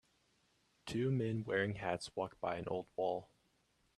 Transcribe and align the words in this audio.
Two 0.87 1.11
men 1.11 1.43
wearing 1.43 1.75
hats 1.75 2.09
walk 2.15 2.35
by 2.39 2.55
an 2.55 2.67
old 2.67 2.87
wall. 2.95 3.29